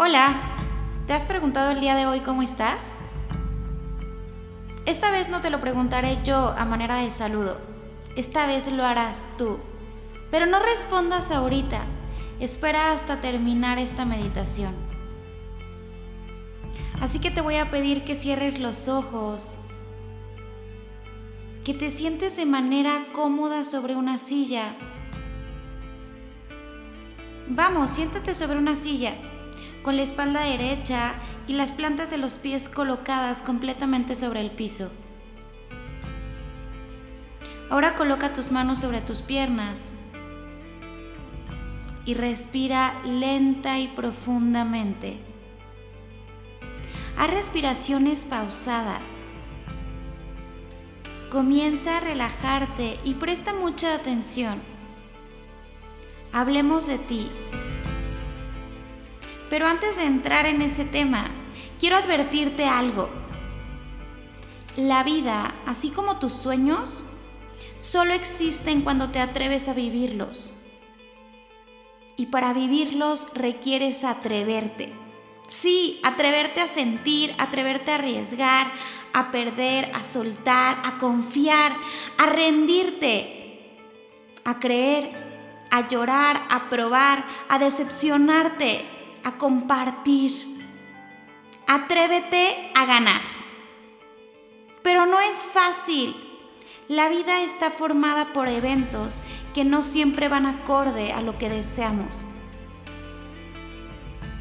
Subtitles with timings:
[0.00, 0.40] Hola,
[1.08, 2.92] ¿te has preguntado el día de hoy cómo estás?
[4.86, 7.60] Esta vez no te lo preguntaré yo a manera de saludo,
[8.14, 9.58] esta vez lo harás tú.
[10.30, 11.80] Pero no respondas ahorita,
[12.38, 14.72] espera hasta terminar esta meditación.
[17.00, 19.58] Así que te voy a pedir que cierres los ojos,
[21.64, 24.76] que te sientes de manera cómoda sobre una silla.
[27.48, 29.16] Vamos, siéntate sobre una silla
[29.88, 31.14] con la espalda derecha
[31.46, 34.92] y las plantas de los pies colocadas completamente sobre el piso.
[37.70, 39.94] Ahora coloca tus manos sobre tus piernas
[42.04, 45.16] y respira lenta y profundamente.
[47.16, 49.22] Haz respiraciones pausadas.
[51.30, 54.60] Comienza a relajarte y presta mucha atención.
[56.30, 57.30] Hablemos de ti.
[59.50, 61.30] Pero antes de entrar en ese tema,
[61.78, 63.10] quiero advertirte algo.
[64.76, 67.02] La vida, así como tus sueños,
[67.78, 70.52] solo existen cuando te atreves a vivirlos.
[72.16, 74.92] Y para vivirlos requieres atreverte.
[75.46, 78.70] Sí, atreverte a sentir, atreverte a arriesgar,
[79.14, 81.74] a perder, a soltar, a confiar,
[82.18, 83.78] a rendirte,
[84.44, 88.84] a creer, a llorar, a probar, a decepcionarte,
[89.28, 90.66] a compartir.
[91.66, 93.20] Atrévete a ganar.
[94.82, 96.16] Pero no es fácil.
[96.88, 99.20] La vida está formada por eventos
[99.54, 102.24] que no siempre van acorde a lo que deseamos.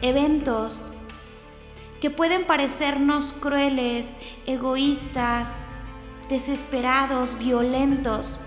[0.00, 0.86] Eventos
[2.00, 4.16] que pueden parecernos crueles,
[4.46, 5.64] egoístas,
[6.28, 8.38] desesperados, violentos,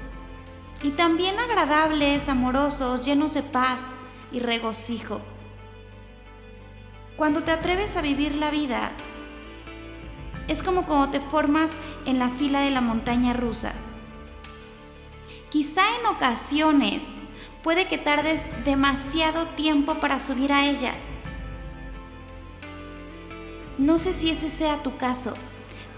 [0.83, 3.93] y también agradables, amorosos, llenos de paz
[4.31, 5.21] y regocijo.
[7.21, 8.89] Cuando te atreves a vivir la vida,
[10.47, 11.73] es como cuando te formas
[12.07, 13.73] en la fila de la montaña rusa.
[15.51, 17.17] Quizá en ocasiones
[17.61, 20.95] puede que tardes demasiado tiempo para subir a ella.
[23.77, 25.35] No sé si ese sea tu caso,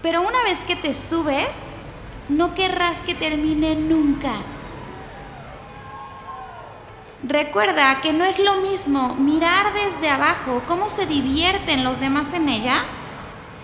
[0.02, 1.56] pero una vez que te subes,
[2.28, 4.42] no querrás que termine nunca.
[7.26, 12.50] Recuerda que no es lo mismo mirar desde abajo cómo se divierten los demás en
[12.50, 12.84] ella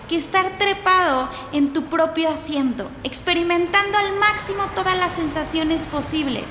[0.09, 6.45] que estar trepado en tu propio asiento, experimentando al máximo todas las sensaciones posibles.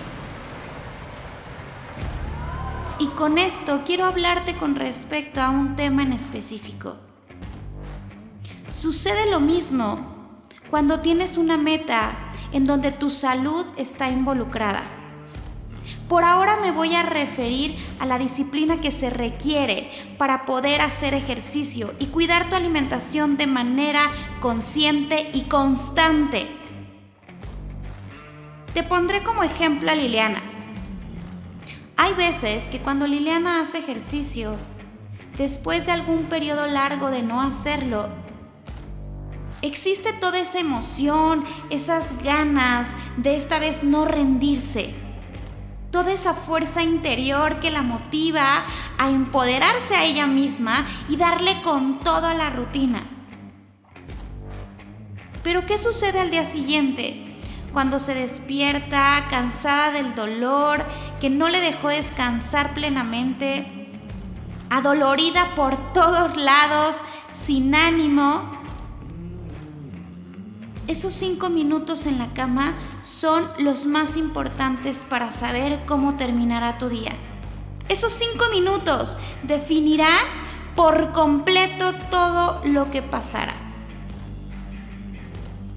[3.01, 6.97] Y con esto quiero hablarte con respecto a un tema en específico.
[8.71, 10.39] Sucede lo mismo
[10.71, 12.13] cuando tienes una meta
[12.53, 15.00] en donde tu salud está involucrada.
[16.11, 21.15] Por ahora me voy a referir a la disciplina que se requiere para poder hacer
[21.15, 24.11] ejercicio y cuidar tu alimentación de manera
[24.41, 26.49] consciente y constante.
[28.75, 30.43] Te pondré como ejemplo a Liliana.
[31.97, 34.57] Hay veces que cuando Liliana hace ejercicio,
[35.39, 38.09] después de algún periodo largo de no hacerlo,
[39.63, 45.09] existe toda esa emoción, esas ganas de esta vez no rendirse
[45.91, 48.65] toda esa fuerza interior que la motiva
[48.99, 53.03] a empoderarse a ella misma y darle con todo a la rutina.
[55.43, 57.27] Pero ¿qué sucede al día siguiente?
[57.73, 60.85] Cuando se despierta cansada del dolor,
[61.21, 63.91] que no le dejó descansar plenamente,
[64.69, 67.03] adolorida por todos lados,
[67.33, 68.60] sin ánimo,
[70.91, 76.89] esos cinco minutos en la cama son los más importantes para saber cómo terminará tu
[76.89, 77.13] día.
[77.89, 80.19] Esos cinco minutos definirán
[80.75, 83.55] por completo todo lo que pasará.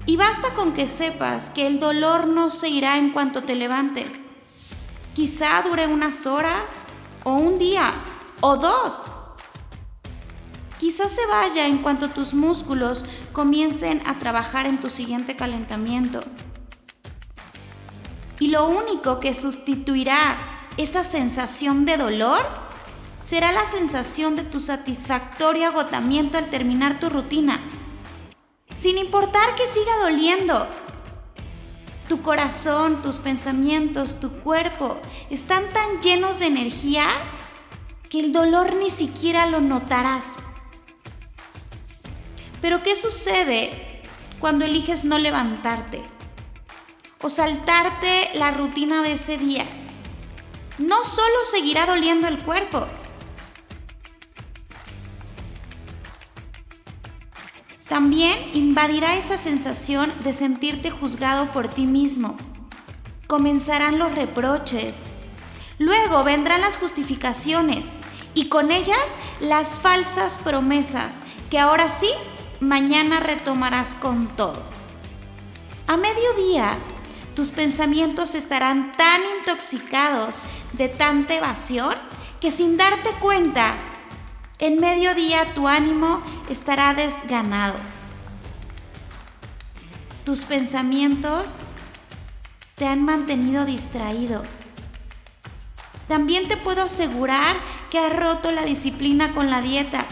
[0.04, 4.24] Y basta con que sepas que el dolor no se irá en cuanto te levantes.
[5.14, 6.82] Quizá dure unas horas
[7.22, 7.94] o un día
[8.40, 9.10] o dos
[10.84, 16.20] Quizás se vaya en cuanto tus músculos comiencen a trabajar en tu siguiente calentamiento.
[18.38, 20.36] Y lo único que sustituirá
[20.76, 22.44] esa sensación de dolor
[23.18, 27.58] será la sensación de tu satisfactorio agotamiento al terminar tu rutina.
[28.76, 30.68] Sin importar que siga doliendo.
[32.10, 34.98] Tu corazón, tus pensamientos, tu cuerpo
[35.30, 37.06] están tan llenos de energía
[38.10, 40.42] que el dolor ni siquiera lo notarás.
[42.64, 44.00] Pero ¿qué sucede
[44.40, 46.02] cuando eliges no levantarte?
[47.20, 49.66] O saltarte la rutina de ese día.
[50.78, 52.86] No solo seguirá doliendo el cuerpo,
[57.86, 62.34] También invadirá esa sensación de sentirte juzgado por ti mismo.
[63.26, 65.04] Comenzarán los reproches.
[65.78, 67.90] Luego vendrán las justificaciones
[68.32, 72.08] y con ellas las falsas promesas que ahora sí,
[72.60, 74.62] mañana retomarás con todo.
[75.86, 76.78] A mediodía,
[77.34, 80.38] tus pensamientos estarán tan intoxicados
[80.72, 81.94] de tanta evasión
[82.40, 83.76] que sin darte cuenta,
[84.58, 87.74] en mediodía tu ánimo estará desganado.
[90.24, 91.58] Tus pensamientos
[92.76, 94.42] te han mantenido distraído.
[96.08, 97.56] También te puedo asegurar
[97.90, 100.06] que has roto la disciplina con la dieta.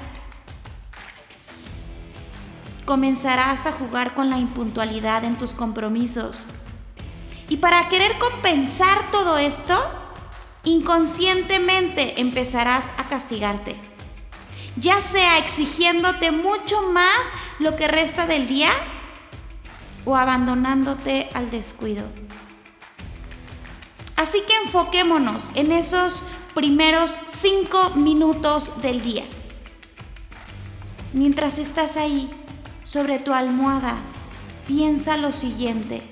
[2.92, 6.46] Comenzarás a jugar con la impuntualidad en tus compromisos.
[7.48, 9.82] Y para querer compensar todo esto,
[10.62, 13.76] inconscientemente empezarás a castigarte,
[14.76, 17.30] ya sea exigiéndote mucho más
[17.60, 18.72] lo que resta del día
[20.04, 22.04] o abandonándote al descuido.
[24.16, 26.24] Así que enfoquémonos en esos
[26.54, 29.24] primeros cinco minutos del día.
[31.14, 32.30] Mientras estás ahí,
[32.92, 33.94] sobre tu almohada,
[34.66, 36.02] piensa lo siguiente.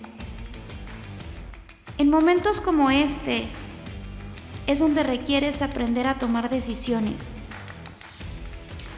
[1.99, 3.50] En momentos como este,
[4.67, 7.35] es donde requieres aprender a tomar decisiones.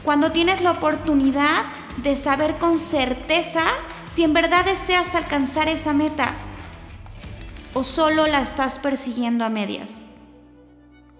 [0.05, 1.65] Cuando tienes la oportunidad
[1.97, 3.65] de saber con certeza
[4.05, 6.35] si en verdad deseas alcanzar esa meta
[7.73, 10.05] o solo la estás persiguiendo a medias.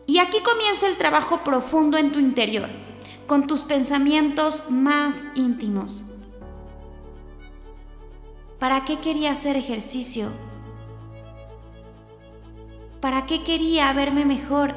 [0.07, 2.69] Y aquí comienza el trabajo profundo en tu interior,
[3.27, 6.05] con tus pensamientos más íntimos.
[8.63, 10.29] ¿Para qué quería hacer ejercicio?
[13.01, 14.73] ¿Para qué quería verme mejor?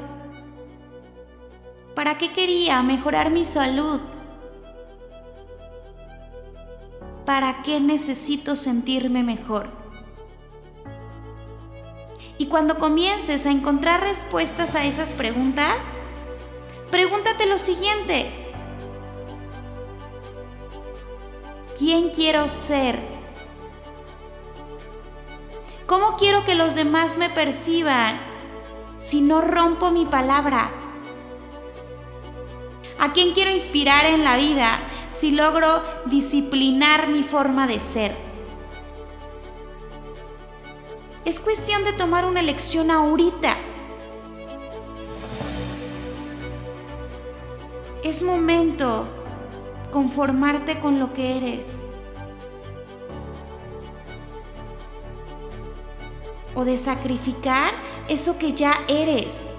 [1.95, 4.01] ¿Para qué quería mejorar mi salud?
[7.25, 9.69] ¿Para qué necesito sentirme mejor?
[12.37, 15.85] Y cuando comiences a encontrar respuestas a esas preguntas,
[16.91, 18.51] pregúntate lo siguiente.
[21.79, 23.16] ¿Quién quiero ser?
[25.87, 28.19] ¿Cómo quiero que los demás me perciban
[28.99, 30.69] si no rompo mi palabra?
[32.99, 34.79] ¿A quién quiero inspirar en la vida
[35.09, 38.13] si logro disciplinar mi forma de ser?
[41.23, 43.55] Es cuestión de tomar una elección ahorita.
[48.03, 49.07] Es momento
[49.93, 51.79] conformarte con lo que eres.
[56.57, 57.71] O de sacrificar
[58.07, 59.49] eso que ya eres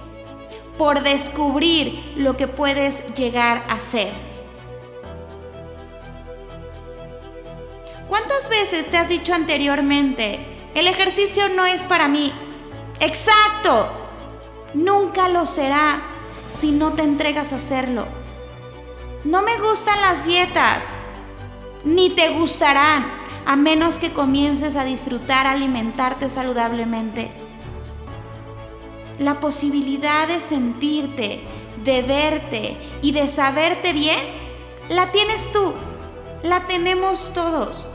[0.77, 4.11] por descubrir lo que puedes llegar a ser.
[8.09, 10.45] ¿Cuántas veces te has dicho anteriormente,
[10.75, 12.33] el ejercicio no es para mí?
[12.99, 13.89] Exacto,
[14.73, 16.01] nunca lo será
[16.51, 18.07] si no te entregas a hacerlo.
[19.23, 20.99] No me gustan las dietas,
[21.85, 27.31] ni te gustarán a menos que comiences a disfrutar alimentarte saludablemente.
[29.19, 31.41] La posibilidad de sentirte,
[31.83, 34.19] de verte y de saberte bien,
[34.89, 35.73] la tienes tú,
[36.43, 37.87] la tenemos todos.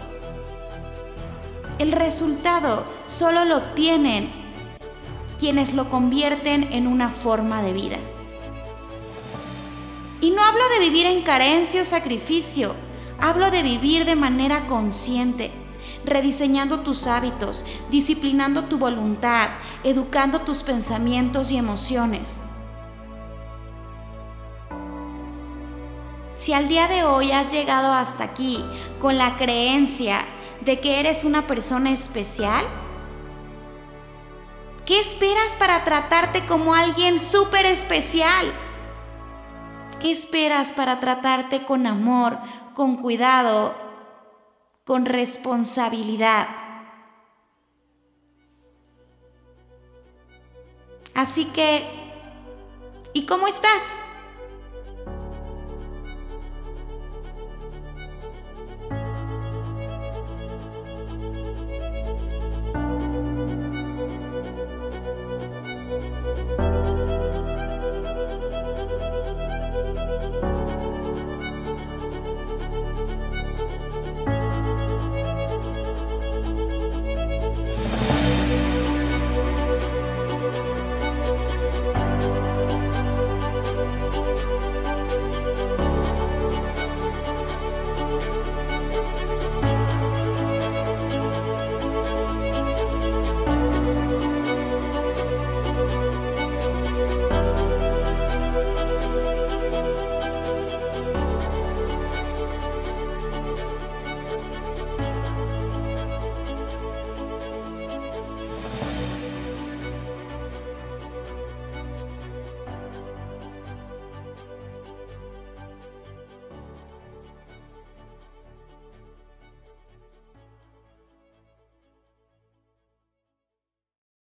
[1.78, 4.30] El resultado solo lo obtienen
[5.38, 7.96] quienes lo convierten en una forma de vida.
[10.20, 12.74] Y no hablo de vivir en carencia o sacrificio,
[13.26, 15.50] Hablo de vivir de manera consciente,
[16.04, 19.48] rediseñando tus hábitos, disciplinando tu voluntad,
[19.82, 22.42] educando tus pensamientos y emociones.
[26.34, 28.62] Si al día de hoy has llegado hasta aquí
[29.00, 30.26] con la creencia
[30.60, 32.66] de que eres una persona especial,
[34.84, 38.52] ¿qué esperas para tratarte como alguien súper especial?
[40.04, 42.38] ¿Qué esperas para tratarte con amor,
[42.74, 43.74] con cuidado,
[44.84, 46.46] con responsabilidad?
[51.14, 51.88] Así que,
[53.14, 54.02] ¿y cómo estás?